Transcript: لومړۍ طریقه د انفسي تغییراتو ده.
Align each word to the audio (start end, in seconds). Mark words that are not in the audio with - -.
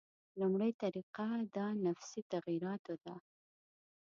لومړۍ 0.39 0.71
طریقه 0.83 1.25
د 1.55 1.57
انفسي 1.89 2.21
تغییراتو 2.33 2.93
ده. 3.03 3.15